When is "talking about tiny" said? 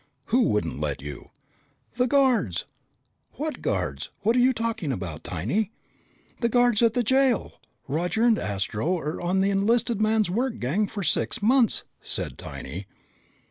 4.51-5.69